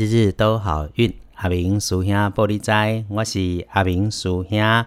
[0.00, 4.86] 日日都好运，阿明叔兄玻璃斋，我是阿明叔兄。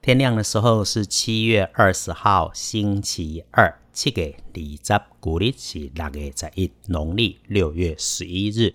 [0.00, 8.74] 天亮的时候是七月二十号，星期二，七月二十，古历是六月十一，农历六月十一日。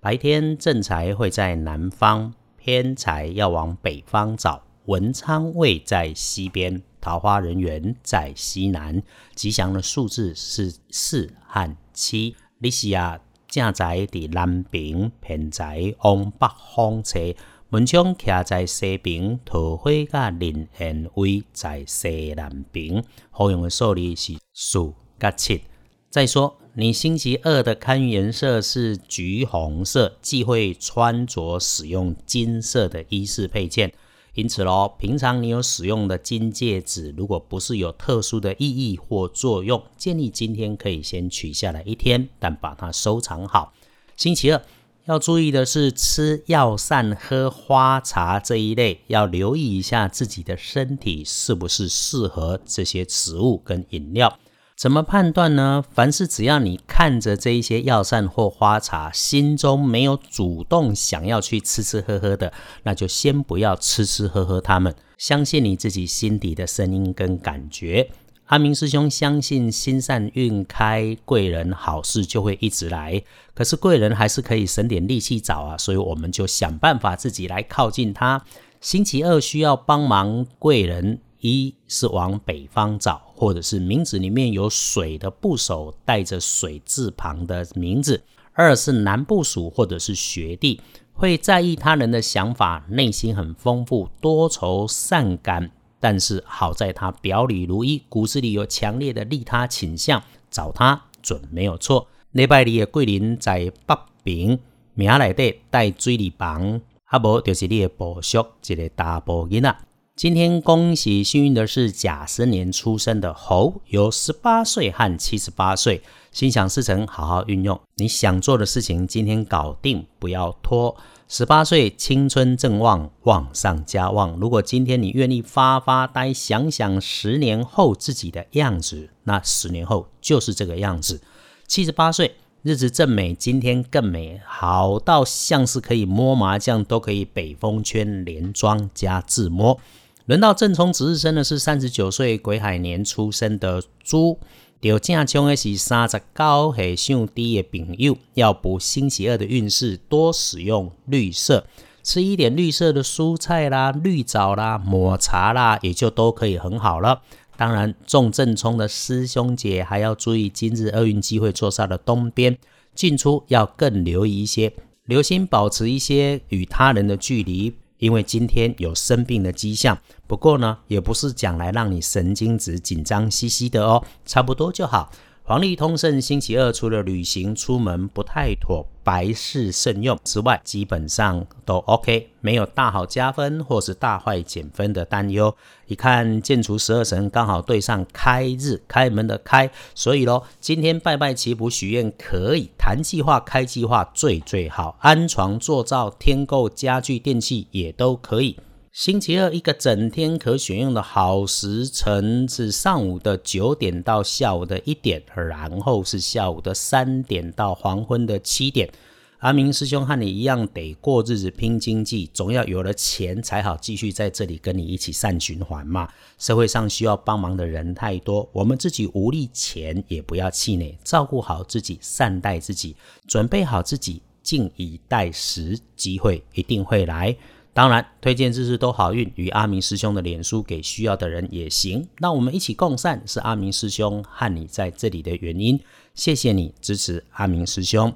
[0.00, 4.62] 白天正财会在南方，偏财要往北方找。
[4.84, 9.02] 文昌位在西边，桃花人缘在西南。
[9.34, 12.36] 吉祥的数字是四和七。
[12.58, 13.18] 你是啊，
[13.52, 17.34] 正财伫南边，偏财往北方车。
[17.68, 23.04] 门窗徛在西边，桃花甲林荫位在西南边。
[23.30, 25.64] 好用的数字是四甲七。
[26.08, 33.92] 再说，你星期二的看颜色是橘红色，忌讳穿着使用金色的衣饰配件。
[34.34, 43.72] 因此喽，平常你有使用的金戒指，如果不是有特殊的意义或作用，建议今天可以先取下来一天，但把它收藏好。
[44.16, 44.62] 星期二。
[45.06, 54.38] 要注意的是，吃药膳、喝花茶这一类，要留意一下自己的身体是不是适合这些食物跟饮料。
[54.82, 55.84] 怎么判断呢？
[55.94, 62.52] 凡是只要你看着这一些药膳或花茶，心中没有主动想要去吃吃喝喝的，
[62.82, 64.92] 那就先不要吃吃喝喝它们。
[65.16, 68.10] 相信你自己心底的声音跟感觉。
[68.46, 73.22] 阿明师兄相信心善运开，贵人好事就会一直来。
[73.54, 78.44] 可是贵人还是可以省点力气找啊，所以我们就想办法自己来靠近他。
[78.80, 88.20] 星期二需要帮忙贵人，一是往北方找，或者是名字里面有水的部首带着水字旁的名字；
[88.52, 90.80] 二是南部属或者是学弟，
[91.12, 95.70] 会在意他人的想法，内心很丰富，多愁善感。
[95.98, 102.06] 但是好在他表里如一，骨子里有强烈的利他倾向，找他准没有错。
[102.30, 104.58] 礼拜二的桂林在北边，
[104.94, 109.76] 名内底带水里房，啊无就是你的部属一个大部囡仔。
[110.14, 117.80] 今天恭喜幸运的是甲申年出生的猴，有十八岁和七十八岁，心想事成，好好运用。
[117.96, 120.94] 你想做的事情，今天搞定，不要拖。
[121.28, 124.36] 十八岁青春正旺，旺上加旺。
[124.38, 131.22] 如果今天你愿意发发呆，想想十年后自己的样子，那十年后就是这个样子。
[131.66, 139.80] 七十八岁日子正美，今天更美好到像是可以摸麻将都可以北风圈连庄加自摸。
[140.26, 144.38] 轮到正冲值日生的是三十九岁癸亥年出生的猪。
[144.80, 151.66] 有正冲的是三十九岁上低的朋友，要补星期二的运势，多使用绿色，
[152.04, 157.22] 吃一点绿色的蔬菜啦、绿藻啦、抹茶啦，也就都可以很好了。
[157.56, 162.56] 当然，中正冲的师兄姐还要注意，今日厄运机会坐煞的东边，
[162.94, 164.72] 进出要更留意一些，
[165.04, 167.74] 留心保持一些与他人的距离。
[168.02, 169.96] 因为今天有生病的迹象，
[170.26, 175.12] 不过呢，也不是讲来让你神经质、紧张兮兮的哦，差不多就好。
[175.44, 185.52] 黄历通胜星期二，除了旅行出门不太妥，白事慎用之外，基本上都 OK，没有大好加分或是大坏减分的担忧。
[185.88, 198.56] 一看建除十二神刚好对上开日，开门的开，所以咯，今天拜拜祈福许愿可以，谈计划开计划最最好，安床做灶添购家具电器也都可以。
[198.92, 208.92] 星期二一个整天可选用的好时辰是上午的九点到下午的一点，然后是下午的三点到黄昏的七点。
[209.38, 216.06] 阿明师兄和你一样得过日子拼经济，总要有了钱才好继续在这里跟你一起善循环嘛。
[216.36, 222.94] 社会上需要帮忙的人太多，我们自己无力钱也不要气馁，照顾好自己，善待自己，
[223.26, 227.34] 准备好自己，静以待时，机会一定会来。
[227.74, 232.06] 当然，推荐日日都好运与阿明师兄的脸书给需要的人也行。
[232.18, 235.80] 那我们一起共善，是阿明师兄和你在这里的原因。
[236.14, 238.12] 谢谢你支持阿明师兄。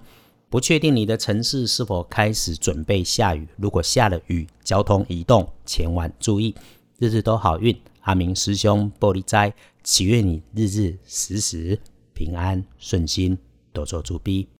[0.50, 6.54] 不确定你的城市是否开始准备下雨，如果下了雨，交通移动千万注意。
[6.98, 11.78] 日日都好运，阿明师兄玻璃斋，祈愿你日日时时
[12.14, 13.36] 平安顺心，
[13.72, 14.46] 多做主逼。